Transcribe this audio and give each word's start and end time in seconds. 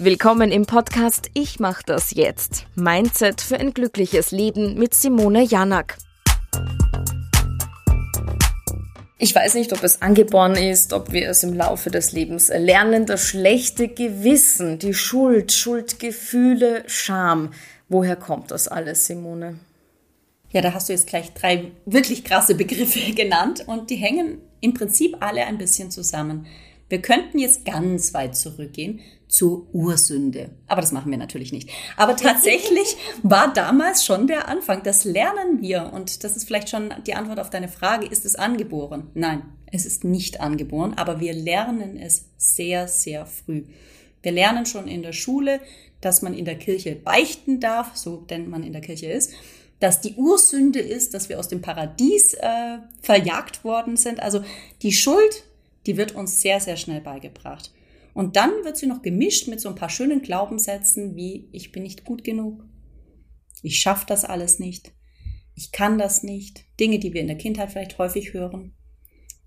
Willkommen 0.00 0.52
im 0.52 0.64
Podcast 0.64 1.28
Ich 1.34 1.58
mach 1.58 1.82
das 1.82 2.12
jetzt. 2.12 2.66
Mindset 2.76 3.40
für 3.40 3.58
ein 3.58 3.74
glückliches 3.74 4.30
Leben 4.30 4.78
mit 4.78 4.94
Simone 4.94 5.42
Janak. 5.42 5.98
Ich 9.18 9.34
weiß 9.34 9.54
nicht, 9.54 9.72
ob 9.72 9.82
es 9.82 10.00
angeboren 10.00 10.54
ist, 10.54 10.92
ob 10.92 11.10
wir 11.10 11.28
es 11.28 11.42
im 11.42 11.52
Laufe 11.52 11.90
des 11.90 12.12
Lebens 12.12 12.48
erlernen. 12.48 13.06
Das 13.06 13.26
schlechte 13.26 13.88
Gewissen, 13.88 14.78
die 14.78 14.94
Schuld, 14.94 15.50
Schuldgefühle, 15.50 16.84
Scham. 16.86 17.52
Woher 17.88 18.14
kommt 18.14 18.52
das 18.52 18.68
alles, 18.68 19.06
Simone? 19.06 19.58
Ja, 20.52 20.60
da 20.60 20.74
hast 20.74 20.88
du 20.88 20.92
jetzt 20.92 21.08
gleich 21.08 21.34
drei 21.34 21.72
wirklich 21.86 22.22
krasse 22.22 22.54
Begriffe 22.54 23.12
genannt 23.16 23.64
und 23.66 23.90
die 23.90 23.96
hängen 23.96 24.42
im 24.60 24.74
Prinzip 24.74 25.16
alle 25.18 25.44
ein 25.44 25.58
bisschen 25.58 25.90
zusammen. 25.90 26.46
Wir 26.88 27.02
könnten 27.02 27.38
jetzt 27.38 27.64
ganz 27.64 28.14
weit 28.14 28.36
zurückgehen 28.36 29.00
zur 29.28 29.66
Ursünde. 29.74 30.50
Aber 30.66 30.80
das 30.80 30.92
machen 30.92 31.10
wir 31.10 31.18
natürlich 31.18 31.52
nicht. 31.52 31.68
Aber 31.96 32.16
tatsächlich 32.16 32.96
war 33.22 33.52
damals 33.52 34.04
schon 34.04 34.26
der 34.26 34.48
Anfang. 34.48 34.82
Das 34.82 35.04
lernen 35.04 35.60
wir. 35.60 35.92
Und 35.92 36.24
das 36.24 36.36
ist 36.36 36.44
vielleicht 36.44 36.70
schon 36.70 36.94
die 37.06 37.14
Antwort 37.14 37.40
auf 37.40 37.50
deine 37.50 37.68
Frage. 37.68 38.06
Ist 38.06 38.24
es 38.24 38.36
angeboren? 38.36 39.10
Nein, 39.14 39.42
es 39.70 39.84
ist 39.84 40.04
nicht 40.04 40.40
angeboren. 40.40 40.94
Aber 40.94 41.20
wir 41.20 41.34
lernen 41.34 41.98
es 41.98 42.26
sehr, 42.36 42.88
sehr 42.88 43.26
früh. 43.26 43.64
Wir 44.22 44.32
lernen 44.32 44.66
schon 44.66 44.88
in 44.88 45.02
der 45.02 45.12
Schule, 45.12 45.60
dass 46.00 46.22
man 46.22 46.34
in 46.34 46.44
der 46.44 46.56
Kirche 46.56 46.94
beichten 46.94 47.60
darf, 47.60 47.96
so 47.96 48.16
denn 48.16 48.48
man 48.48 48.62
in 48.62 48.72
der 48.72 48.82
Kirche 48.82 49.10
ist 49.10 49.32
dass 49.80 50.00
die 50.00 50.14
Ursünde 50.14 50.80
ist, 50.80 51.14
dass 51.14 51.28
wir 51.28 51.38
aus 51.38 51.48
dem 51.48 51.62
Paradies 51.62 52.34
äh, 52.34 52.78
verjagt 53.00 53.64
worden 53.64 53.96
sind. 53.96 54.20
Also 54.20 54.42
die 54.82 54.92
Schuld, 54.92 55.44
die 55.88 55.96
wird 55.96 56.14
uns 56.14 56.40
sehr, 56.40 56.60
sehr 56.60 56.76
schnell 56.76 57.00
beigebracht. 57.00 57.72
Und 58.14 58.36
dann 58.36 58.50
wird 58.62 58.76
sie 58.76 58.86
noch 58.86 59.02
gemischt 59.02 59.48
mit 59.48 59.60
so 59.60 59.68
ein 59.68 59.74
paar 59.74 59.88
schönen 59.88 60.22
Glaubenssätzen 60.22 61.16
wie 61.16 61.48
ich 61.50 61.72
bin 61.72 61.82
nicht 61.82 62.04
gut 62.04 62.22
genug, 62.22 62.64
ich 63.62 63.80
schaffe 63.80 64.04
das 64.06 64.24
alles 64.24 64.58
nicht, 64.58 64.92
ich 65.54 65.72
kann 65.72 65.98
das 65.98 66.22
nicht, 66.22 66.64
Dinge, 66.78 66.98
die 66.98 67.14
wir 67.14 67.20
in 67.20 67.26
der 67.26 67.38
Kindheit 67.38 67.72
vielleicht 67.72 67.98
häufig 67.98 68.32
hören. 68.32 68.76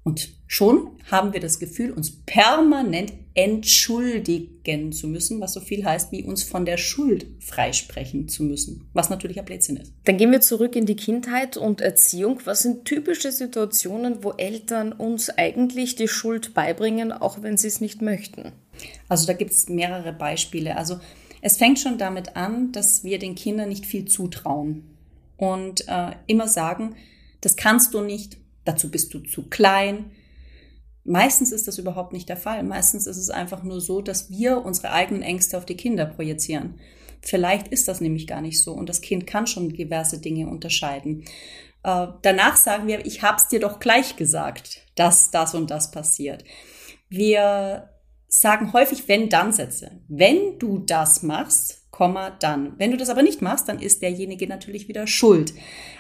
Und 0.04 0.30
schon 0.48 0.90
haben 1.12 1.32
wir 1.32 1.40
das 1.40 1.60
Gefühl, 1.60 1.92
uns 1.92 2.12
permanent 2.26 3.14
entschuldigen 3.34 4.92
zu 4.92 5.08
müssen, 5.08 5.40
was 5.40 5.54
so 5.54 5.60
viel 5.60 5.86
heißt, 5.86 6.12
wie 6.12 6.24
uns 6.24 6.44
von 6.44 6.66
der 6.66 6.78
Schuld 6.78 7.28
freisprechen 7.40 8.28
zu 8.28 8.44
müssen, 8.44 8.90
was 8.94 9.10
natürlich 9.10 9.40
ein 9.40 9.46
Blödsinn 9.46 9.78
ist. 9.78 9.94
Dann 10.06 10.18
gehen 10.18 10.32
wir 10.32 10.42
zurück 10.42 10.76
in 10.76 10.86
die 10.86 10.96
Kindheit 10.96 11.56
und 11.56 11.82
Erziehung. 11.82 12.42
Was 12.46 12.64
sind 12.64 12.86
typische 12.86 13.32
Situationen, 13.32 14.24
wo 14.24 14.32
Eltern 14.32 14.92
uns 14.92 15.30
eigentlich 15.30 15.96
die 15.96 16.08
Schuld 16.08 16.54
beibringen, 16.54 17.12
auch 17.12 17.42
wenn 17.44 17.58
sie 17.58 17.68
es 17.68 17.80
nicht 17.80 18.02
möchten? 18.02 18.52
Also 19.08 19.28
da 19.28 19.34
gibt 19.34 19.52
es 19.52 19.70
mehrere 19.70 20.14
Beispiele. 20.14 20.78
Also 20.78 21.00
es 21.42 21.58
fängt 21.58 21.80
schon 21.80 21.98
damit 21.98 22.36
an, 22.36 22.72
dass 22.72 23.04
wir 23.04 23.20
den 23.20 23.36
Kindern 23.36 23.70
nicht 23.70 23.86
viel 23.86 24.06
zutrauen 24.06 24.84
und 25.38 25.88
äh, 25.88 26.12
immer 26.28 26.48
sagen, 26.48 26.96
das 27.40 27.56
kannst 27.56 27.94
du 27.94 28.02
nicht, 28.02 28.38
dazu 28.66 28.92
bist 28.92 29.14
du 29.14 29.20
zu 29.20 29.50
klein. 29.50 30.12
Meistens 31.04 31.52
ist 31.52 31.68
das 31.68 31.78
überhaupt 31.78 32.14
nicht 32.14 32.30
der 32.30 32.38
Fall. 32.38 32.64
Meistens 32.64 33.08
ist 33.08 33.18
es 33.18 33.30
einfach 33.30 33.64
nur 33.64 33.82
so, 33.82 34.02
dass 34.02 34.30
wir 34.30 34.64
unsere 34.64 34.92
eigenen 34.92 35.24
Ängste 35.24 35.58
auf 35.58 35.66
die 35.66 35.78
Kinder 35.78 36.06
projizieren. 36.06 36.80
Vielleicht 37.22 37.68
ist 37.68 37.88
das 37.88 38.02
nämlich 38.02 38.28
gar 38.28 38.42
nicht 38.42 38.62
so 38.62 38.74
und 38.74 38.90
das 38.90 39.02
Kind 39.02 39.28
kann 39.28 39.48
schon 39.48 39.70
diverse 39.70 40.20
Dinge 40.20 40.48
unterscheiden. 40.48 41.24
Äh, 41.84 42.08
danach 42.22 42.58
sagen 42.58 42.88
wir, 42.88 43.06
ich 43.06 43.22
hab's 43.22 43.48
dir 43.48 43.60
doch 43.60 43.80
gleich 43.80 44.16
gesagt, 44.16 44.82
dass 44.96 45.32
das 45.32 45.56
und 45.56 45.72
das 45.72 45.92
passiert. 45.92 46.44
Wir 47.10 47.90
sagen 48.28 48.74
häufig 48.74 49.08
Wenn-Dann-Sätze. 49.08 50.02
Wenn 50.08 50.58
du 50.58 50.80
das 50.80 51.22
machst, 51.22 51.81
Komma, 52.02 52.32
dann. 52.32 52.74
Wenn 52.80 52.90
du 52.90 52.98
das 52.98 53.10
aber 53.10 53.22
nicht 53.22 53.44
machst, 53.44 53.70
dann 53.70 53.78
ist 53.78 54.02
derjenige 54.02 54.48
natürlich 54.48 54.88
wieder 54.88 55.06
schuld. 55.06 55.54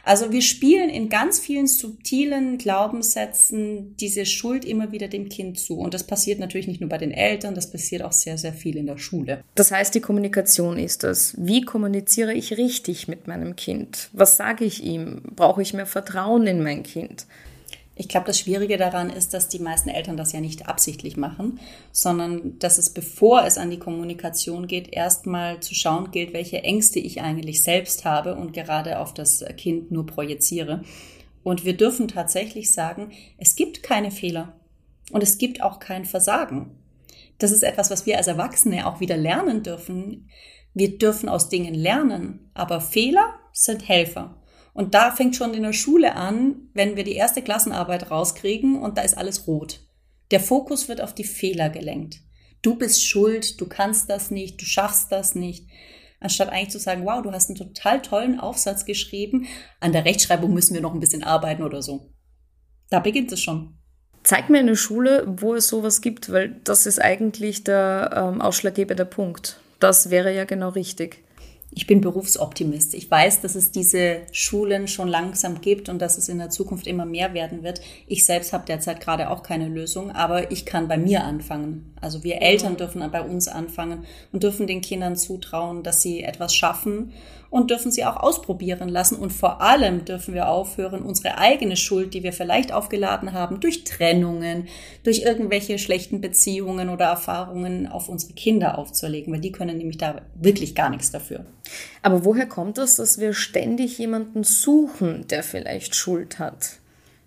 Also 0.03 0.31
wir 0.31 0.41
spielen 0.41 0.89
in 0.89 1.09
ganz 1.09 1.37
vielen 1.37 1.67
subtilen 1.67 2.57
Glaubenssätzen 2.57 3.95
diese 3.97 4.25
Schuld 4.25 4.65
immer 4.65 4.91
wieder 4.91 5.09
dem 5.09 5.29
Kind 5.29 5.59
zu. 5.59 5.77
Und 5.77 5.93
das 5.93 6.07
passiert 6.07 6.39
natürlich 6.39 6.65
nicht 6.67 6.81
nur 6.81 6.89
bei 6.89 6.97
den 6.97 7.11
Eltern, 7.11 7.53
das 7.53 7.69
passiert 7.69 8.01
auch 8.01 8.13
sehr, 8.13 8.39
sehr 8.39 8.51
viel 8.51 8.77
in 8.77 8.87
der 8.87 8.97
Schule. 8.97 9.43
Das 9.53 9.69
heißt, 9.71 9.93
die 9.93 10.01
Kommunikation 10.01 10.79
ist 10.79 11.03
das. 11.03 11.35
Wie 11.37 11.61
kommuniziere 11.61 12.33
ich 12.33 12.57
richtig 12.57 13.07
mit 13.07 13.27
meinem 13.27 13.55
Kind? 13.55 14.09
Was 14.11 14.37
sage 14.37 14.65
ich 14.65 14.83
ihm? 14.83 15.21
Brauche 15.35 15.61
ich 15.61 15.75
mehr 15.75 15.85
Vertrauen 15.85 16.47
in 16.47 16.63
mein 16.63 16.81
Kind? 16.81 17.27
Ich 18.01 18.07
glaube, 18.07 18.25
das 18.25 18.39
Schwierige 18.39 18.77
daran 18.77 19.11
ist, 19.11 19.31
dass 19.35 19.47
die 19.47 19.59
meisten 19.59 19.87
Eltern 19.87 20.17
das 20.17 20.31
ja 20.31 20.41
nicht 20.41 20.67
absichtlich 20.67 21.17
machen, 21.17 21.59
sondern 21.91 22.57
dass 22.57 22.79
es, 22.79 22.89
bevor 22.89 23.45
es 23.45 23.59
an 23.59 23.69
die 23.69 23.77
Kommunikation 23.77 24.65
geht, 24.65 24.91
erstmal 24.91 25.59
zu 25.59 25.75
schauen 25.75 26.09
gilt, 26.09 26.33
welche 26.33 26.63
Ängste 26.63 26.97
ich 26.97 27.21
eigentlich 27.21 27.61
selbst 27.61 28.03
habe 28.03 28.33
und 28.33 28.53
gerade 28.53 28.97
auf 28.97 29.13
das 29.13 29.45
Kind 29.55 29.91
nur 29.91 30.07
projiziere. 30.07 30.81
Und 31.43 31.63
wir 31.63 31.77
dürfen 31.77 32.07
tatsächlich 32.07 32.73
sagen, 32.73 33.11
es 33.37 33.55
gibt 33.55 33.83
keine 33.83 34.09
Fehler 34.09 34.59
und 35.11 35.21
es 35.21 35.37
gibt 35.37 35.61
auch 35.61 35.77
kein 35.77 36.05
Versagen. 36.05 36.71
Das 37.37 37.51
ist 37.51 37.61
etwas, 37.61 37.91
was 37.91 38.07
wir 38.07 38.17
als 38.17 38.25
Erwachsene 38.25 38.87
auch 38.87 38.99
wieder 38.99 39.15
lernen 39.15 39.61
dürfen. 39.61 40.27
Wir 40.73 40.97
dürfen 40.97 41.29
aus 41.29 41.49
Dingen 41.49 41.75
lernen, 41.75 42.49
aber 42.55 42.81
Fehler 42.81 43.35
sind 43.53 43.87
Helfer. 43.87 44.40
Und 44.73 44.93
da 44.93 45.11
fängt 45.11 45.35
schon 45.35 45.53
in 45.53 45.63
der 45.63 45.73
Schule 45.73 46.15
an, 46.15 46.69
wenn 46.73 46.95
wir 46.95 47.03
die 47.03 47.15
erste 47.15 47.41
Klassenarbeit 47.41 48.09
rauskriegen 48.09 48.79
und 48.79 48.97
da 48.97 49.01
ist 49.01 49.17
alles 49.17 49.47
rot. 49.47 49.81
Der 50.31 50.39
Fokus 50.39 50.87
wird 50.87 51.01
auf 51.01 51.13
die 51.13 51.25
Fehler 51.25 51.69
gelenkt. 51.69 52.19
Du 52.61 52.75
bist 52.75 53.05
schuld, 53.05 53.59
du 53.59 53.67
kannst 53.67 54.09
das 54.09 54.31
nicht, 54.31 54.61
du 54.61 54.65
schaffst 54.65 55.11
das 55.11 55.35
nicht. 55.35 55.67
Anstatt 56.19 56.49
eigentlich 56.49 56.69
zu 56.69 56.79
sagen, 56.79 57.05
wow, 57.05 57.21
du 57.21 57.31
hast 57.31 57.49
einen 57.49 57.57
total 57.57 58.01
tollen 58.01 58.39
Aufsatz 58.39 58.85
geschrieben, 58.85 59.47
an 59.79 59.91
der 59.91 60.05
Rechtschreibung 60.05 60.53
müssen 60.53 60.75
wir 60.75 60.81
noch 60.81 60.93
ein 60.93 60.99
bisschen 60.99 61.23
arbeiten 61.23 61.63
oder 61.63 61.81
so. 61.81 62.13
Da 62.89 62.99
beginnt 62.99 63.31
es 63.31 63.41
schon. 63.41 63.77
Zeig 64.23 64.49
mir 64.49 64.59
eine 64.59 64.75
Schule, 64.75 65.25
wo 65.27 65.55
es 65.55 65.67
sowas 65.67 66.01
gibt, 66.01 66.31
weil 66.31 66.61
das 66.63 66.85
ist 66.85 67.01
eigentlich 67.01 67.63
der 67.63 68.11
ähm, 68.15 68.39
ausschlaggebende 68.39 69.05
Punkt. 69.05 69.59
Das 69.79 70.11
wäre 70.11 70.33
ja 70.33 70.45
genau 70.45 70.69
richtig 70.69 71.23
ich 71.73 71.87
bin 71.87 72.01
Berufsoptimist. 72.01 72.93
Ich 72.93 73.09
weiß, 73.09 73.39
dass 73.41 73.55
es 73.55 73.71
diese 73.71 74.21
Schulen 74.33 74.89
schon 74.89 75.07
langsam 75.07 75.61
gibt 75.61 75.87
und 75.87 75.99
dass 75.99 76.17
es 76.17 76.27
in 76.27 76.37
der 76.37 76.49
Zukunft 76.49 76.85
immer 76.85 77.05
mehr 77.05 77.33
werden 77.33 77.63
wird. 77.63 77.79
Ich 78.07 78.25
selbst 78.25 78.51
habe 78.51 78.65
derzeit 78.65 78.99
gerade 78.99 79.29
auch 79.29 79.41
keine 79.41 79.69
Lösung, 79.69 80.11
aber 80.11 80.51
ich 80.51 80.65
kann 80.65 80.89
bei 80.89 80.97
mir 80.97 81.23
anfangen. 81.23 81.93
Also 82.01 82.25
wir 82.25 82.41
Eltern 82.41 82.75
dürfen 82.75 83.09
bei 83.09 83.21
uns 83.21 83.47
anfangen 83.47 84.05
und 84.33 84.43
dürfen 84.43 84.67
den 84.67 84.81
Kindern 84.81 85.15
zutrauen, 85.15 85.81
dass 85.81 86.01
sie 86.01 86.23
etwas 86.23 86.53
schaffen 86.53 87.13
und 87.51 87.69
dürfen 87.69 87.91
sie 87.91 88.05
auch 88.05 88.15
ausprobieren 88.15 88.89
lassen. 88.89 89.17
Und 89.17 89.31
vor 89.31 89.61
allem 89.61 90.05
dürfen 90.05 90.33
wir 90.33 90.47
aufhören, 90.47 91.03
unsere 91.03 91.37
eigene 91.37 91.75
Schuld, 91.75 92.15
die 92.15 92.23
wir 92.23 92.33
vielleicht 92.33 92.71
aufgeladen 92.71 93.33
haben, 93.33 93.59
durch 93.59 93.83
Trennungen, 93.83 94.69
durch 95.03 95.19
irgendwelche 95.19 95.77
schlechten 95.77 96.21
Beziehungen 96.21 96.89
oder 96.89 97.05
Erfahrungen 97.05 97.87
auf 97.87 98.07
unsere 98.07 98.33
Kinder 98.33 98.77
aufzuerlegen, 98.77 99.33
weil 99.33 99.41
die 99.41 99.51
können 99.51 99.77
nämlich 99.77 99.97
da 99.97 100.21
wirklich 100.33 100.73
gar 100.73 100.89
nichts 100.89 101.11
dafür. 101.11 101.45
Aber 102.01 102.23
woher 102.23 102.47
kommt 102.47 102.77
es, 102.77 102.95
dass 102.95 103.19
wir 103.19 103.33
ständig 103.33 103.97
jemanden 103.97 104.45
suchen, 104.45 105.27
der 105.29 105.43
vielleicht 105.43 105.93
Schuld 105.93 106.39
hat? 106.39 106.77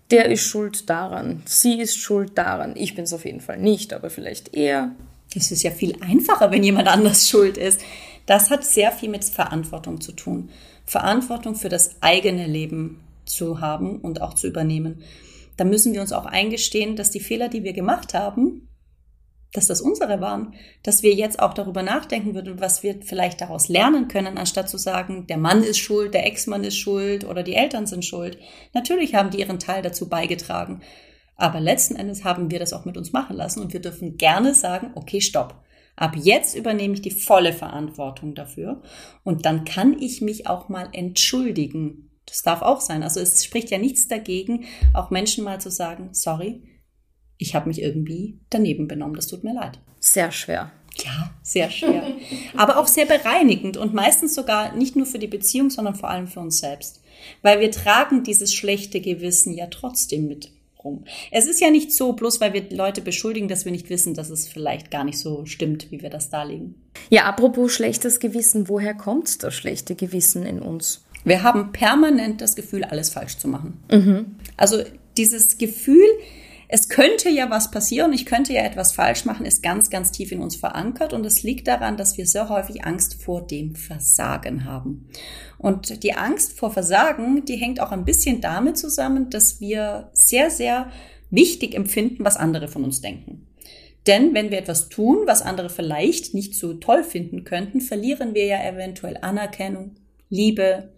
Der 0.09 0.25
ist 0.25 0.41
schuld 0.41 0.89
daran, 0.89 1.43
sie 1.45 1.79
ist 1.79 1.97
schuld 1.97 2.37
daran. 2.37 2.75
Ich 2.75 2.95
bin 2.95 3.05
es 3.05 3.13
auf 3.13 3.25
jeden 3.25 3.41
Fall 3.41 3.57
nicht, 3.57 3.93
aber 3.93 4.09
vielleicht 4.09 4.55
er. 4.55 4.91
Es 5.35 5.51
ist 5.51 5.63
ja 5.63 5.71
viel 5.71 5.97
einfacher, 6.01 6.51
wenn 6.51 6.63
jemand 6.63 6.87
anders 6.87 7.27
schuld 7.27 7.57
ist. 7.57 7.81
Das 8.25 8.49
hat 8.49 8.63
sehr 8.63 8.91
viel 8.91 9.09
mit 9.09 9.23
Verantwortung 9.25 10.01
zu 10.01 10.11
tun. 10.11 10.49
Verantwortung 10.85 11.55
für 11.55 11.69
das 11.69 12.01
eigene 12.01 12.47
Leben 12.47 13.01
zu 13.25 13.61
haben 13.61 13.99
und 13.99 14.21
auch 14.21 14.33
zu 14.33 14.47
übernehmen. 14.47 15.03
Da 15.57 15.63
müssen 15.63 15.93
wir 15.93 16.01
uns 16.01 16.11
auch 16.11 16.25
eingestehen, 16.25 16.95
dass 16.95 17.11
die 17.11 17.19
Fehler, 17.19 17.49
die 17.49 17.63
wir 17.63 17.73
gemacht 17.73 18.13
haben, 18.13 18.67
dass 19.53 19.67
das 19.67 19.79
unsere 19.79 20.19
waren, 20.19 20.53
dass 20.83 21.01
wir 21.01 21.13
jetzt 21.13 21.39
auch 21.39 21.53
darüber 21.53 21.81
nachdenken 21.81 22.35
würden, 22.35 22.59
was 22.59 22.83
wir 22.83 22.99
vielleicht 23.01 23.39
daraus 23.39 23.69
lernen 23.69 24.09
können, 24.09 24.37
anstatt 24.37 24.69
zu 24.69 24.77
sagen, 24.77 25.27
der 25.27 25.37
Mann 25.37 25.63
ist 25.63 25.77
schuld, 25.77 26.13
der 26.13 26.25
Ex-Mann 26.25 26.65
ist 26.65 26.77
schuld 26.77 27.23
oder 27.23 27.41
die 27.41 27.55
Eltern 27.55 27.85
sind 27.85 28.03
schuld. 28.03 28.37
Natürlich 28.73 29.15
haben 29.15 29.29
die 29.29 29.39
ihren 29.39 29.59
Teil 29.59 29.81
dazu 29.81 30.09
beigetragen. 30.09 30.81
Aber 31.37 31.59
letzten 31.59 31.95
Endes 31.95 32.23
haben 32.23 32.51
wir 32.51 32.59
das 32.59 32.73
auch 32.73 32.85
mit 32.85 32.97
uns 32.97 33.13
machen 33.13 33.35
lassen 33.35 33.61
und 33.61 33.73
wir 33.73 33.81
dürfen 33.81 34.17
gerne 34.17 34.53
sagen, 34.53 34.91
okay, 34.95 35.21
stopp. 35.21 35.64
Ab 35.95 36.15
jetzt 36.17 36.55
übernehme 36.55 36.93
ich 36.95 37.01
die 37.01 37.11
volle 37.11 37.53
Verantwortung 37.53 38.35
dafür 38.35 38.81
und 39.23 39.45
dann 39.45 39.63
kann 39.63 39.99
ich 39.99 40.21
mich 40.21 40.47
auch 40.47 40.67
mal 40.67 40.89
entschuldigen. 40.91 42.11
Das 42.25 42.41
darf 42.41 42.61
auch 42.61 42.81
sein. 42.81 43.03
Also 43.03 43.19
es 43.19 43.43
spricht 43.45 43.69
ja 43.71 43.77
nichts 43.77 44.07
dagegen, 44.07 44.65
auch 44.93 45.09
Menschen 45.09 45.43
mal 45.43 45.61
zu 45.61 45.71
sagen, 45.71 46.09
sorry, 46.11 46.63
ich 47.37 47.55
habe 47.55 47.67
mich 47.67 47.81
irgendwie 47.81 48.39
daneben 48.49 48.87
benommen, 48.87 49.15
das 49.15 49.27
tut 49.27 49.43
mir 49.43 49.53
leid. 49.53 49.79
Sehr 49.99 50.31
schwer. 50.31 50.71
Ja, 51.03 51.31
sehr 51.43 51.69
schwer. 51.69 52.03
Aber 52.55 52.77
auch 52.77 52.87
sehr 52.87 53.05
bereinigend 53.05 53.75
und 53.77 53.93
meistens 53.93 54.33
sogar 54.33 54.75
nicht 54.75 54.95
nur 54.95 55.05
für 55.05 55.19
die 55.19 55.27
Beziehung, 55.27 55.69
sondern 55.69 55.95
vor 55.95 56.09
allem 56.09 56.27
für 56.27 56.39
uns 56.39 56.59
selbst. 56.59 57.01
Weil 57.41 57.59
wir 57.59 57.71
tragen 57.71 58.23
dieses 58.23 58.53
schlechte 58.53 59.01
Gewissen 59.01 59.53
ja 59.53 59.67
trotzdem 59.67 60.27
mit 60.27 60.51
rum. 60.85 61.03
Es 61.31 61.47
ist 61.47 61.59
ja 61.59 61.69
nicht 61.69 61.91
so, 61.91 62.13
bloß 62.13 62.39
weil 62.39 62.53
wir 62.53 62.69
Leute 62.69 63.01
beschuldigen, 63.01 63.47
dass 63.47 63.65
wir 63.65 63.71
nicht 63.71 63.89
wissen, 63.89 64.13
dass 64.13 64.29
es 64.29 64.47
vielleicht 64.47 64.91
gar 64.91 65.03
nicht 65.03 65.17
so 65.17 65.45
stimmt, 65.45 65.91
wie 65.91 66.01
wir 66.01 66.09
das 66.09 66.29
darlegen. 66.29 66.75
Ja, 67.09 67.25
apropos 67.25 67.73
schlechtes 67.73 68.19
Gewissen, 68.19 68.69
woher 68.69 68.93
kommt 68.93 69.43
das 69.43 69.53
schlechte 69.53 69.95
Gewissen 69.95 70.45
in 70.45 70.59
uns? 70.59 71.03
Wir 71.25 71.43
haben 71.43 71.71
permanent 71.71 72.39
das 72.39 72.55
Gefühl, 72.55 72.83
alles 72.83 73.09
falsch 73.09 73.37
zu 73.37 73.47
machen. 73.47 73.81
Mhm. 73.91 74.35
Also 74.57 74.83
dieses 75.17 75.57
Gefühl, 75.57 76.07
es 76.75 76.89
könnte 76.89 77.29
ja 77.29 77.49
was 77.49 77.71
passieren, 77.71 78.11
ich 78.11 78.25
könnte 78.25 78.51
ja 78.51 78.61
etwas 78.61 78.91
falsch 78.91 79.23
machen, 79.23 79.45
ist 79.45 79.63
ganz, 79.63 79.89
ganz 79.89 80.11
tief 80.11 80.33
in 80.33 80.41
uns 80.41 80.57
verankert 80.57 81.13
und 81.13 81.25
es 81.25 81.41
liegt 81.41 81.69
daran, 81.69 81.95
dass 81.95 82.17
wir 82.17 82.27
sehr 82.27 82.49
häufig 82.49 82.83
Angst 82.83 83.23
vor 83.23 83.47
dem 83.47 83.75
Versagen 83.75 84.65
haben. 84.65 85.07
Und 85.57 86.03
die 86.03 86.15
Angst 86.15 86.59
vor 86.59 86.71
Versagen, 86.71 87.45
die 87.45 87.55
hängt 87.55 87.79
auch 87.79 87.93
ein 87.93 88.03
bisschen 88.03 88.41
damit 88.41 88.77
zusammen, 88.77 89.29
dass 89.29 89.61
wir 89.61 90.09
sehr, 90.11 90.49
sehr 90.49 90.91
wichtig 91.29 91.75
empfinden, 91.75 92.25
was 92.25 92.35
andere 92.35 92.67
von 92.67 92.83
uns 92.83 92.99
denken. 92.99 93.47
Denn 94.05 94.33
wenn 94.33 94.51
wir 94.51 94.57
etwas 94.57 94.89
tun, 94.89 95.19
was 95.25 95.43
andere 95.43 95.69
vielleicht 95.69 96.33
nicht 96.33 96.55
so 96.55 96.73
toll 96.73 97.05
finden 97.05 97.45
könnten, 97.45 97.79
verlieren 97.79 98.33
wir 98.33 98.47
ja 98.47 98.61
eventuell 98.61 99.17
Anerkennung, 99.21 99.95
Liebe, 100.29 100.89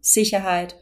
Sicherheit 0.00 0.76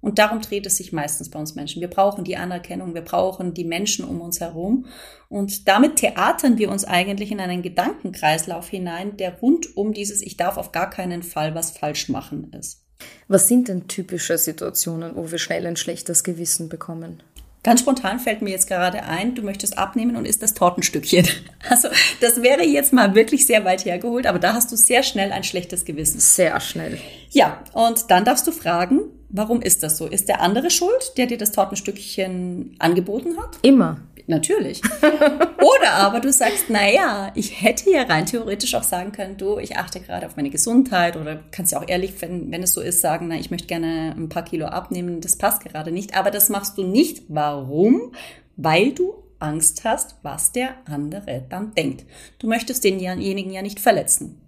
und 0.00 0.18
darum 0.18 0.40
dreht 0.40 0.66
es 0.66 0.76
sich 0.76 0.92
meistens 0.92 1.28
bei 1.28 1.38
uns 1.38 1.54
Menschen. 1.54 1.80
Wir 1.80 1.90
brauchen 1.90 2.24
die 2.24 2.36
Anerkennung, 2.36 2.94
wir 2.94 3.02
brauchen 3.02 3.52
die 3.52 3.64
Menschen 3.64 4.04
um 4.04 4.20
uns 4.20 4.40
herum. 4.40 4.86
Und 5.28 5.68
damit 5.68 5.96
theatern 5.96 6.58
wir 6.58 6.70
uns 6.70 6.84
eigentlich 6.84 7.30
in 7.30 7.40
einen 7.40 7.62
Gedankenkreislauf 7.62 8.68
hinein, 8.68 9.16
der 9.18 9.38
rund 9.40 9.76
um 9.76 9.92
dieses 9.92 10.22
Ich 10.22 10.36
darf 10.36 10.56
auf 10.56 10.72
gar 10.72 10.88
keinen 10.88 11.22
Fall 11.22 11.54
was 11.54 11.72
falsch 11.72 12.08
machen 12.08 12.52
ist. 12.58 12.82
Was 13.28 13.48
sind 13.48 13.68
denn 13.68 13.88
typische 13.88 14.38
Situationen, 14.38 15.16
wo 15.16 15.30
wir 15.30 15.38
schnell 15.38 15.66
ein 15.66 15.76
schlechtes 15.76 16.24
Gewissen 16.24 16.68
bekommen? 16.68 17.22
Ganz 17.62 17.80
spontan 17.80 18.18
fällt 18.18 18.40
mir 18.40 18.50
jetzt 18.50 18.68
gerade 18.68 19.02
ein, 19.02 19.34
du 19.34 19.42
möchtest 19.42 19.76
abnehmen 19.76 20.16
und 20.16 20.24
isst 20.24 20.42
das 20.42 20.54
Tortenstückchen. 20.54 21.28
Also 21.68 21.88
das 22.22 22.42
wäre 22.42 22.64
jetzt 22.64 22.92
mal 22.92 23.14
wirklich 23.14 23.46
sehr 23.46 23.66
weit 23.66 23.84
hergeholt, 23.84 24.26
aber 24.26 24.38
da 24.38 24.54
hast 24.54 24.72
du 24.72 24.76
sehr 24.76 25.02
schnell 25.02 25.30
ein 25.30 25.44
schlechtes 25.44 25.84
Gewissen. 25.84 26.18
Sehr 26.18 26.58
schnell. 26.58 26.98
Ja, 27.28 27.62
und 27.74 28.10
dann 28.10 28.24
darfst 28.24 28.46
du 28.46 28.50
fragen, 28.50 29.02
warum 29.30 29.62
ist 29.62 29.82
das 29.82 29.98
so? 29.98 30.06
Ist 30.06 30.28
der 30.28 30.40
andere 30.40 30.70
schuld, 30.70 31.12
der 31.16 31.26
dir 31.26 31.38
das 31.38 31.52
Tortenstückchen 31.52 32.76
angeboten 32.78 33.36
hat? 33.38 33.58
Immer. 33.62 34.00
Natürlich. 34.26 34.80
Oder 35.02 35.92
aber 35.94 36.20
du 36.20 36.32
sagst, 36.32 36.66
na 36.68 36.88
ja, 36.88 37.32
ich 37.34 37.62
hätte 37.62 37.90
ja 37.90 38.02
rein 38.02 38.26
theoretisch 38.26 38.74
auch 38.76 38.84
sagen 38.84 39.10
können, 39.10 39.36
du, 39.36 39.58
ich 39.58 39.76
achte 39.76 39.98
gerade 40.00 40.26
auf 40.26 40.36
meine 40.36 40.50
Gesundheit 40.50 41.16
oder 41.16 41.40
kannst 41.50 41.72
ja 41.72 41.80
auch 41.80 41.88
ehrlich, 41.88 42.12
wenn, 42.20 42.52
wenn 42.52 42.62
es 42.62 42.72
so 42.72 42.80
ist, 42.80 43.00
sagen, 43.00 43.26
na, 43.28 43.34
ich 43.36 43.50
möchte 43.50 43.66
gerne 43.66 44.14
ein 44.16 44.28
paar 44.28 44.44
Kilo 44.44 44.66
abnehmen, 44.66 45.20
das 45.20 45.36
passt 45.36 45.64
gerade 45.64 45.90
nicht. 45.90 46.16
Aber 46.16 46.30
das 46.30 46.48
machst 46.48 46.78
du 46.78 46.84
nicht. 46.84 47.24
Warum? 47.28 48.12
Weil 48.56 48.92
du 48.92 49.14
Angst 49.40 49.82
hast, 49.84 50.16
was 50.22 50.52
der 50.52 50.74
andere 50.84 51.44
dann 51.48 51.74
denkt. 51.74 52.04
Du 52.38 52.46
möchtest 52.46 52.84
denjenigen 52.84 53.52
ja 53.52 53.62
nicht 53.62 53.80
verletzen. 53.80 54.40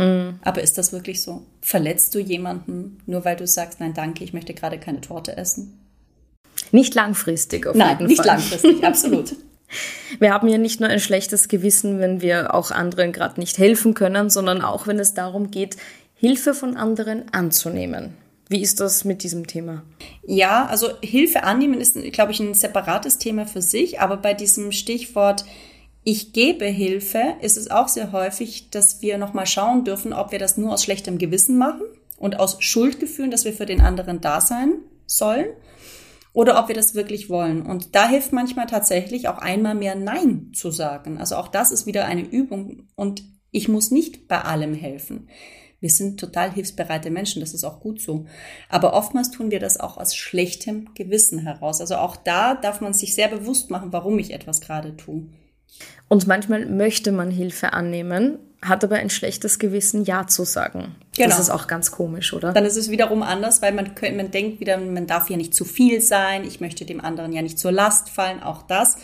Mhm. 0.00 0.40
Aber 0.42 0.62
ist 0.62 0.78
das 0.78 0.92
wirklich 0.92 1.22
so? 1.22 1.42
Verletzt 1.60 2.14
du 2.14 2.18
jemanden 2.18 2.98
nur 3.06 3.24
weil 3.24 3.36
du 3.36 3.46
sagst, 3.46 3.80
nein, 3.80 3.92
danke, 3.92 4.24
ich 4.24 4.32
möchte 4.32 4.54
gerade 4.54 4.78
keine 4.78 5.02
Torte 5.02 5.36
essen? 5.36 5.78
Nicht 6.72 6.94
langfristig 6.94 7.66
auf 7.66 7.76
Nein, 7.76 7.98
jeden 7.98 8.06
nicht 8.06 8.24
langfristig, 8.24 8.82
absolut. 8.84 9.36
Wir 10.18 10.32
haben 10.32 10.48
ja 10.48 10.58
nicht 10.58 10.80
nur 10.80 10.88
ein 10.88 11.00
schlechtes 11.00 11.48
Gewissen, 11.48 12.00
wenn 12.00 12.22
wir 12.22 12.54
auch 12.54 12.70
anderen 12.70 13.12
gerade 13.12 13.38
nicht 13.38 13.58
helfen 13.58 13.94
können, 13.94 14.30
sondern 14.30 14.62
auch 14.62 14.86
wenn 14.86 14.98
es 14.98 15.14
darum 15.14 15.50
geht, 15.50 15.76
Hilfe 16.14 16.54
von 16.54 16.76
anderen 16.76 17.32
anzunehmen. 17.32 18.14
Wie 18.48 18.62
ist 18.62 18.80
das 18.80 19.04
mit 19.04 19.22
diesem 19.22 19.46
Thema? 19.46 19.82
Ja, 20.26 20.66
also 20.66 20.88
Hilfe 21.02 21.44
annehmen 21.44 21.80
ist, 21.80 21.94
glaube 22.12 22.32
ich, 22.32 22.40
ein 22.40 22.54
separates 22.54 23.18
Thema 23.18 23.46
für 23.46 23.62
sich, 23.62 24.00
aber 24.00 24.16
bei 24.16 24.34
diesem 24.34 24.72
Stichwort 24.72 25.44
ich 26.02 26.32
gebe 26.32 26.64
Hilfe 26.64 27.36
ist 27.42 27.56
es 27.56 27.70
auch 27.70 27.88
sehr 27.88 28.12
häufig, 28.12 28.70
dass 28.70 29.02
wir 29.02 29.18
nochmal 29.18 29.46
schauen 29.46 29.84
dürfen, 29.84 30.12
ob 30.12 30.32
wir 30.32 30.38
das 30.38 30.56
nur 30.56 30.72
aus 30.72 30.82
schlechtem 30.82 31.18
Gewissen 31.18 31.58
machen 31.58 31.82
und 32.16 32.38
aus 32.40 32.56
Schuldgefühlen, 32.60 33.30
dass 33.30 33.44
wir 33.44 33.52
für 33.52 33.66
den 33.66 33.80
anderen 33.80 34.20
da 34.20 34.40
sein 34.40 34.74
sollen 35.06 35.46
oder 36.32 36.58
ob 36.58 36.68
wir 36.68 36.74
das 36.74 36.94
wirklich 36.94 37.28
wollen. 37.28 37.62
Und 37.62 37.94
da 37.94 38.08
hilft 38.08 38.32
manchmal 38.32 38.66
tatsächlich 38.66 39.28
auch 39.28 39.38
einmal 39.38 39.74
mehr 39.74 39.94
Nein 39.94 40.52
zu 40.54 40.70
sagen. 40.70 41.18
Also 41.18 41.36
auch 41.36 41.48
das 41.48 41.70
ist 41.70 41.86
wieder 41.86 42.06
eine 42.06 42.22
Übung 42.22 42.88
und 42.94 43.22
ich 43.50 43.68
muss 43.68 43.90
nicht 43.90 44.28
bei 44.28 44.40
allem 44.40 44.74
helfen. 44.74 45.28
Wir 45.80 45.90
sind 45.90 46.20
total 46.20 46.52
hilfsbereite 46.52 47.10
Menschen, 47.10 47.40
das 47.40 47.54
ist 47.54 47.64
auch 47.64 47.80
gut 47.80 48.00
so. 48.00 48.26
Aber 48.68 48.92
oftmals 48.92 49.30
tun 49.30 49.50
wir 49.50 49.60
das 49.60 49.80
auch 49.80 49.96
aus 49.96 50.14
schlechtem 50.14 50.92
Gewissen 50.94 51.38
heraus. 51.40 51.80
Also 51.80 51.96
auch 51.96 52.16
da 52.16 52.54
darf 52.54 52.80
man 52.80 52.92
sich 52.92 53.14
sehr 53.14 53.28
bewusst 53.28 53.70
machen, 53.70 53.92
warum 53.92 54.18
ich 54.18 54.32
etwas 54.32 54.60
gerade 54.60 54.96
tue. 54.96 55.26
Und 56.08 56.26
manchmal 56.26 56.66
möchte 56.66 57.12
man 57.12 57.30
Hilfe 57.30 57.72
annehmen, 57.72 58.38
hat 58.62 58.84
aber 58.84 58.96
ein 58.96 59.10
schlechtes 59.10 59.58
Gewissen, 59.58 60.04
Ja 60.04 60.26
zu 60.26 60.44
sagen. 60.44 60.96
Genau. 61.16 61.28
Das 61.28 61.38
ist 61.38 61.50
auch 61.50 61.66
ganz 61.66 61.92
komisch, 61.92 62.32
oder? 62.32 62.52
Dann 62.52 62.64
ist 62.64 62.76
es 62.76 62.90
wiederum 62.90 63.22
anders, 63.22 63.62
weil 63.62 63.72
man, 63.72 63.92
man 64.16 64.30
denkt 64.30 64.60
wieder, 64.60 64.76
man 64.78 65.06
darf 65.06 65.30
ja 65.30 65.36
nicht 65.36 65.54
zu 65.54 65.64
viel 65.64 66.00
sein, 66.00 66.44
ich 66.44 66.60
möchte 66.60 66.84
dem 66.84 67.00
anderen 67.00 67.32
ja 67.32 67.42
nicht 67.42 67.58
zur 67.58 67.72
Last 67.72 68.10
fallen. 68.10 68.42
Auch 68.42 68.62
das 68.62 68.98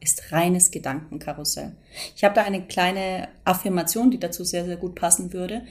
ist 0.00 0.32
reines 0.32 0.70
Gedankenkarussell. 0.70 1.72
Ich 2.16 2.24
habe 2.24 2.34
da 2.34 2.42
eine 2.42 2.66
kleine 2.66 3.28
Affirmation, 3.44 4.10
die 4.10 4.18
dazu 4.18 4.44
sehr, 4.44 4.64
sehr 4.64 4.76
gut 4.76 4.94
passen 4.94 5.32
würde. 5.32 5.62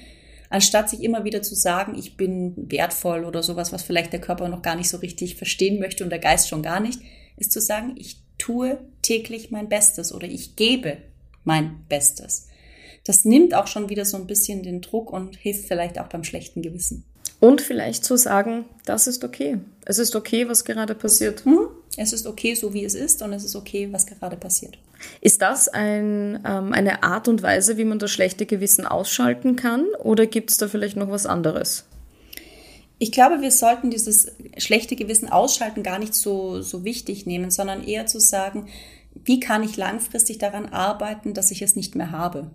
Anstatt 0.49 0.89
sich 0.89 1.03
immer 1.03 1.23
wieder 1.23 1.41
zu 1.41 1.55
sagen, 1.55 1.95
ich 1.97 2.17
bin 2.17 2.53
wertvoll 2.69 3.25
oder 3.25 3.43
sowas, 3.43 3.73
was 3.73 3.83
vielleicht 3.83 4.13
der 4.13 4.21
Körper 4.21 4.47
noch 4.47 4.61
gar 4.61 4.75
nicht 4.75 4.89
so 4.89 4.97
richtig 4.97 5.35
verstehen 5.35 5.79
möchte 5.79 6.03
und 6.03 6.09
der 6.09 6.19
Geist 6.19 6.47
schon 6.47 6.61
gar 6.61 6.79
nicht, 6.79 7.01
ist 7.37 7.51
zu 7.51 7.59
sagen, 7.59 7.95
ich 7.97 8.24
tue 8.37 8.79
täglich 9.01 9.51
mein 9.51 9.69
Bestes 9.69 10.13
oder 10.13 10.27
ich 10.27 10.55
gebe 10.55 10.97
mein 11.43 11.85
Bestes 11.89 12.47
das 13.05 13.23
nimmt 13.23 13.53
auch 13.53 13.67
schon 13.67 13.89
wieder 13.89 14.03
so 14.03 14.17
ein 14.17 14.27
bisschen 14.27 14.63
den 14.63 14.81
Druck 14.81 15.13
und 15.13 15.37
hilft 15.37 15.67
vielleicht 15.67 15.99
auch 15.99 16.07
beim 16.07 16.23
schlechten 16.23 16.61
Gewissen. 16.61 17.05
Und 17.39 17.61
vielleicht 17.61 18.03
zu 18.03 18.17
sagen, 18.17 18.65
das 18.85 19.07
ist 19.07 19.23
okay. 19.23 19.59
Es 19.85 19.99
ist 19.99 20.15
okay, 20.15 20.49
was 20.49 20.65
gerade 20.65 20.95
passiert. 20.95 21.45
Mhm. 21.45 21.67
Es 21.97 22.11
ist 22.11 22.25
okay, 22.25 22.55
so 22.55 22.73
wie 22.73 22.83
es 22.83 22.95
ist, 22.95 23.21
und 23.21 23.31
es 23.33 23.43
ist 23.43 23.55
okay, 23.55 23.89
was 23.91 24.07
gerade 24.07 24.35
passiert. 24.35 24.77
Ist 25.21 25.41
das 25.41 25.67
ein, 25.67 26.39
ähm, 26.45 26.73
eine 26.73 27.03
Art 27.03 27.27
und 27.27 27.43
Weise, 27.43 27.77
wie 27.77 27.85
man 27.85 27.99
das 27.99 28.11
schlechte 28.11 28.45
Gewissen 28.45 28.85
ausschalten 28.87 29.55
kann? 29.55 29.85
Oder 29.99 30.25
gibt 30.25 30.49
es 30.49 30.57
da 30.57 30.67
vielleicht 30.67 30.97
noch 30.97 31.09
was 31.09 31.25
anderes? 31.25 31.85
Ich 32.97 33.11
glaube, 33.11 33.41
wir 33.41 33.51
sollten 33.51 33.89
dieses 33.89 34.31
schlechte 34.57 34.95
Gewissen 34.95 35.29
ausschalten 35.29 35.83
gar 35.83 35.99
nicht 35.99 36.13
so, 36.13 36.61
so 36.61 36.85
wichtig 36.85 37.25
nehmen, 37.25 37.51
sondern 37.51 37.83
eher 37.83 38.05
zu 38.05 38.19
sagen, 38.19 38.67
wie 39.23 39.39
kann 39.39 39.63
ich 39.63 39.77
langfristig 39.77 40.37
daran 40.37 40.67
arbeiten, 40.67 41.33
dass 41.33 41.51
ich 41.51 41.61
es 41.61 41.75
nicht 41.75 41.95
mehr 41.95 42.11
habe? 42.11 42.51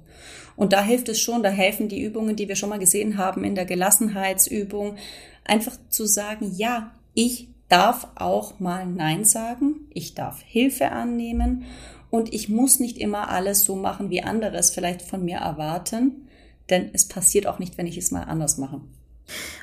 Und 0.56 0.72
da 0.72 0.82
hilft 0.82 1.08
es 1.08 1.20
schon, 1.20 1.42
da 1.42 1.48
helfen 1.48 1.88
die 1.88 2.02
Übungen, 2.02 2.36
die 2.36 2.48
wir 2.48 2.56
schon 2.56 2.68
mal 2.68 2.78
gesehen 2.78 3.16
haben 3.16 3.44
in 3.44 3.54
der 3.54 3.64
Gelassenheitsübung, 3.64 4.96
einfach 5.44 5.76
zu 5.88 6.06
sagen, 6.06 6.52
ja, 6.54 6.92
ich 7.14 7.48
darf 7.68 8.08
auch 8.14 8.60
mal 8.60 8.86
Nein 8.86 9.24
sagen, 9.24 9.88
ich 9.92 10.14
darf 10.14 10.42
Hilfe 10.42 10.90
annehmen 10.90 11.64
und 12.10 12.32
ich 12.34 12.48
muss 12.48 12.80
nicht 12.80 12.98
immer 12.98 13.30
alles 13.30 13.64
so 13.64 13.76
machen, 13.76 14.10
wie 14.10 14.22
andere 14.22 14.56
es 14.56 14.70
vielleicht 14.70 15.02
von 15.02 15.24
mir 15.24 15.38
erwarten, 15.38 16.28
denn 16.68 16.90
es 16.92 17.08
passiert 17.08 17.46
auch 17.46 17.58
nicht, 17.58 17.78
wenn 17.78 17.86
ich 17.86 17.96
es 17.96 18.10
mal 18.10 18.24
anders 18.24 18.58
mache. 18.58 18.80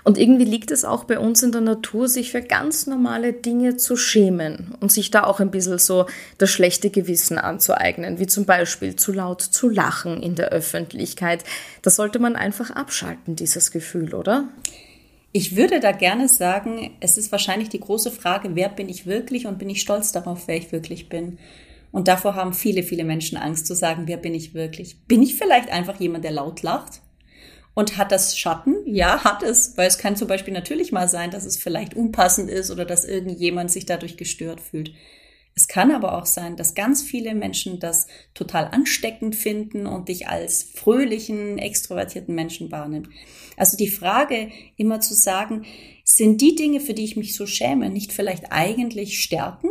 Und 0.03 0.17
irgendwie 0.17 0.45
liegt 0.45 0.71
es 0.71 0.85
auch 0.85 1.03
bei 1.03 1.19
uns 1.19 1.43
in 1.43 1.51
der 1.51 1.61
Natur, 1.61 2.07
sich 2.07 2.31
für 2.31 2.41
ganz 2.41 2.87
normale 2.87 3.33
Dinge 3.33 3.77
zu 3.77 3.95
schämen 3.95 4.75
und 4.79 4.91
sich 4.91 5.11
da 5.11 5.23
auch 5.23 5.39
ein 5.39 5.51
bisschen 5.51 5.79
so 5.79 6.05
das 6.37 6.49
schlechte 6.49 6.89
Gewissen 6.89 7.37
anzueignen, 7.37 8.19
wie 8.19 8.27
zum 8.27 8.45
Beispiel 8.45 8.95
zu 8.95 9.11
laut 9.11 9.41
zu 9.41 9.69
lachen 9.69 10.21
in 10.21 10.35
der 10.35 10.49
Öffentlichkeit. 10.49 11.43
Das 11.81 11.95
sollte 11.95 12.19
man 12.19 12.35
einfach 12.35 12.71
abschalten, 12.71 13.35
dieses 13.35 13.71
Gefühl, 13.71 14.13
oder? 14.13 14.47
Ich 15.33 15.55
würde 15.55 15.79
da 15.79 15.91
gerne 15.91 16.29
sagen, 16.29 16.91
es 16.99 17.17
ist 17.17 17.31
wahrscheinlich 17.31 17.69
die 17.69 17.79
große 17.79 18.11
Frage, 18.11 18.55
wer 18.55 18.69
bin 18.69 18.89
ich 18.89 19.05
wirklich 19.05 19.45
und 19.45 19.59
bin 19.59 19.69
ich 19.69 19.81
stolz 19.81 20.11
darauf, 20.11 20.47
wer 20.47 20.57
ich 20.57 20.71
wirklich 20.71 21.09
bin. 21.09 21.37
Und 21.91 22.07
davor 22.07 22.35
haben 22.35 22.53
viele, 22.53 22.83
viele 22.83 23.03
Menschen 23.03 23.37
Angst 23.37 23.67
zu 23.67 23.75
sagen, 23.75 24.03
wer 24.05 24.17
bin 24.17 24.33
ich 24.33 24.53
wirklich? 24.53 24.99
Bin 25.07 25.21
ich 25.21 25.35
vielleicht 25.35 25.69
einfach 25.69 25.99
jemand, 25.99 26.23
der 26.23 26.31
laut 26.31 26.61
lacht? 26.61 27.01
Und 27.77 27.95
hat 27.95 28.11
das 28.11 28.35
Schatten? 28.35 28.75
Ja, 28.87 29.23
hat 29.23 29.43
es, 29.43 29.77
weil 29.77 29.87
es 29.87 29.99
kann 29.99 30.15
zum 30.15 30.27
Beispiel 30.27 30.51
natürlich 30.51 30.91
mal 30.91 31.07
sein, 31.07 31.29
dass 31.29 31.45
es 31.45 31.57
vielleicht 31.57 31.93
unpassend 31.93 32.49
ist 32.49 32.71
oder 32.71 32.85
dass 32.85 33.05
irgendjemand 33.05 33.69
sich 33.69 33.85
dadurch 33.85 34.17
gestört 34.17 34.61
fühlt. 34.61 34.95
Es 35.53 35.67
kann 35.67 35.91
aber 35.91 36.17
auch 36.17 36.25
sein, 36.25 36.55
dass 36.55 36.73
ganz 36.73 37.03
viele 37.03 37.35
Menschen 37.35 37.79
das 37.79 38.07
total 38.33 38.65
ansteckend 38.65 39.35
finden 39.35 39.85
und 39.85 40.09
dich 40.09 40.27
als 40.27 40.63
fröhlichen, 40.63 41.59
extrovertierten 41.59 42.33
Menschen 42.33 42.71
wahrnimmt. 42.71 43.09
Also 43.57 43.77
die 43.77 43.89
Frage 43.91 44.49
immer 44.75 44.99
zu 44.99 45.13
sagen, 45.13 45.63
sind 46.03 46.41
die 46.41 46.55
Dinge, 46.55 46.79
für 46.79 46.95
die 46.95 47.03
ich 47.03 47.15
mich 47.15 47.35
so 47.35 47.45
schäme, 47.45 47.91
nicht 47.91 48.11
vielleicht 48.11 48.51
eigentlich 48.51 49.21
Stärken? 49.21 49.69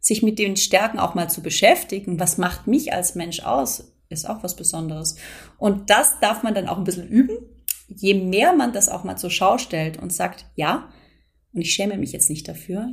Sich 0.00 0.22
mit 0.22 0.38
den 0.38 0.56
Stärken 0.56 0.98
auch 0.98 1.14
mal 1.14 1.28
zu 1.28 1.42
beschäftigen. 1.42 2.18
Was 2.18 2.38
macht 2.38 2.68
mich 2.68 2.94
als 2.94 3.14
Mensch 3.14 3.40
aus? 3.40 3.91
ist 4.12 4.28
auch 4.28 4.42
was 4.42 4.56
Besonderes. 4.56 5.16
Und 5.58 5.90
das 5.90 6.20
darf 6.20 6.42
man 6.42 6.54
dann 6.54 6.68
auch 6.68 6.78
ein 6.78 6.84
bisschen 6.84 7.08
üben. 7.08 7.38
Je 7.88 8.14
mehr 8.14 8.52
man 8.52 8.72
das 8.72 8.88
auch 8.88 9.04
mal 9.04 9.16
zur 9.16 9.30
Schau 9.30 9.58
stellt 9.58 9.98
und 9.98 10.12
sagt, 10.12 10.46
ja, 10.54 10.88
und 11.52 11.60
ich 11.60 11.72
schäme 11.72 11.98
mich 11.98 12.12
jetzt 12.12 12.30
nicht 12.30 12.48
dafür, 12.48 12.88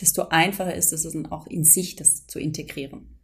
desto 0.00 0.28
einfacher 0.28 0.74
ist 0.74 0.92
es 0.92 1.04
dann 1.04 1.26
auch 1.26 1.46
in 1.46 1.64
sich, 1.64 1.96
das 1.96 2.26
zu 2.26 2.38
integrieren. 2.38 3.18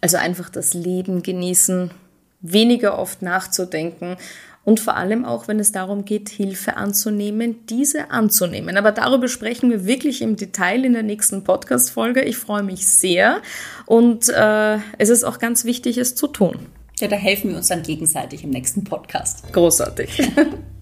Also 0.00 0.16
einfach 0.16 0.50
das 0.50 0.74
Leben 0.74 1.22
genießen, 1.22 1.92
weniger 2.40 2.98
oft 2.98 3.22
nachzudenken 3.22 4.16
und 4.64 4.78
vor 4.78 4.96
allem 4.96 5.24
auch, 5.24 5.48
wenn 5.48 5.58
es 5.58 5.72
darum 5.72 6.04
geht, 6.04 6.28
Hilfe 6.28 6.76
anzunehmen, 6.76 7.66
diese 7.66 8.10
anzunehmen. 8.10 8.76
Aber 8.76 8.92
darüber 8.92 9.28
sprechen 9.28 9.70
wir 9.70 9.86
wirklich 9.86 10.22
im 10.22 10.36
Detail 10.36 10.84
in 10.84 10.92
der 10.92 11.02
nächsten 11.02 11.42
Podcast-Folge. 11.42 12.22
Ich 12.22 12.36
freue 12.36 12.62
mich 12.62 12.86
sehr 12.86 13.42
und 13.86 14.28
äh, 14.28 14.78
es 14.98 15.08
ist 15.08 15.24
auch 15.24 15.38
ganz 15.38 15.64
wichtig, 15.64 15.98
es 15.98 16.14
zu 16.14 16.28
tun. 16.28 16.66
Ja, 17.02 17.08
da 17.08 17.16
helfen 17.16 17.50
wir 17.50 17.56
uns 17.56 17.66
dann 17.66 17.82
gegenseitig 17.82 18.44
im 18.44 18.50
nächsten 18.50 18.84
Podcast. 18.84 19.52
Großartig. 19.52 20.22